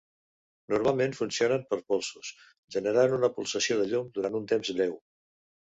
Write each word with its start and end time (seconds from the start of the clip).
Normalment 0.73 1.13
funcionen 1.17 1.67
per 1.73 1.79
polsos, 1.93 2.33
generant 2.77 3.15
una 3.21 3.33
pulsació 3.39 3.81
de 3.83 3.89
llum 3.95 4.13
durant 4.19 4.41
un 4.43 4.53
temps 4.55 4.77
breu. 4.81 5.01